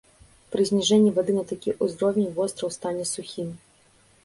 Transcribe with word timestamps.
Пры 0.53 0.63
зніжэнні 0.69 1.11
вады 1.17 1.35
на 1.35 1.43
такі 1.51 1.75
ўзровень 1.89 2.33
востраў 2.41 2.75
стане 2.79 3.07
сухім. 3.13 3.55